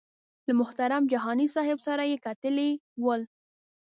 [0.47, 2.69] له محترم جهاني صاحب سره یې کتلي
[3.03, 3.21] ول.